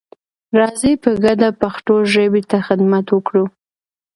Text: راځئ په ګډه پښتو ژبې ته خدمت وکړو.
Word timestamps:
راځئ 0.59 0.93
په 1.03 1.11
ګډه 1.23 1.49
پښتو 1.61 1.95
ژبې 2.13 2.41
ته 2.49 2.57
خدمت 2.67 3.05
وکړو. 3.11 3.45